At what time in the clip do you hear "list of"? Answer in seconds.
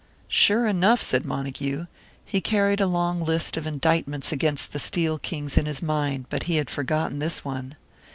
3.23-3.67